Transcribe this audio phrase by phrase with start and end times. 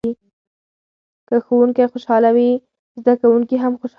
[1.27, 2.49] که ښوونکی خوشحاله وي
[3.01, 3.89] زده کوونکي هم خوشحاله وي.